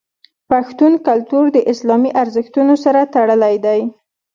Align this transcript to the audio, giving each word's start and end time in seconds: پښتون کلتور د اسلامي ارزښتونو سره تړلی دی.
پښتون 0.49 0.93
کلتور 1.07 1.45
د 1.51 1.57
اسلامي 1.71 2.11
ارزښتونو 2.21 2.73
سره 2.83 3.01
تړلی 3.13 3.55
دی. 3.65 3.81